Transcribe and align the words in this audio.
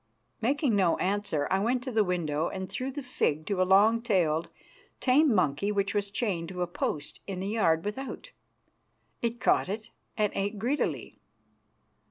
Making 0.41 0.75
no 0.75 0.97
answer, 0.97 1.47
I 1.51 1.59
went 1.59 1.83
to 1.83 1.91
the 1.91 2.03
window, 2.03 2.47
and 2.49 2.67
threw 2.67 2.91
the 2.91 3.03
fig 3.03 3.45
to 3.45 3.61
a 3.61 3.69
long 3.69 4.01
tailed, 4.01 4.49
tame 4.99 5.31
monkey 5.31 5.71
which 5.71 5.93
was 5.93 6.09
chained 6.09 6.49
to 6.49 6.63
a 6.63 6.65
post 6.67 7.21
in 7.27 7.39
the 7.39 7.49
yard 7.49 7.85
without. 7.85 8.31
It 9.21 9.39
caught 9.39 9.69
it 9.69 9.91
and 10.17 10.31
ate 10.33 10.57
greedily. 10.57 11.19